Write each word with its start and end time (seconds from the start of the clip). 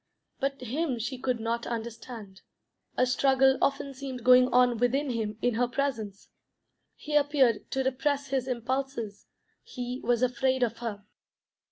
But 0.39 0.59
him 0.61 0.97
she 0.97 1.19
could 1.19 1.39
not 1.39 1.67
understand. 1.67 2.41
A 2.97 3.05
struggle 3.05 3.59
often 3.61 3.93
seemed 3.93 4.23
going 4.23 4.51
on 4.51 4.79
within 4.79 5.11
him 5.11 5.37
in 5.43 5.53
her 5.53 5.67
presence; 5.67 6.27
he 6.95 7.13
appeared 7.15 7.69
to 7.69 7.83
repress 7.83 8.29
his 8.29 8.47
impulses; 8.47 9.27
he 9.61 10.01
was 10.03 10.23
afraid 10.23 10.63
of 10.63 10.79
her. 10.79 11.05